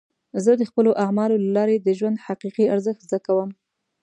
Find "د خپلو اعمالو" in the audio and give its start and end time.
0.57-1.35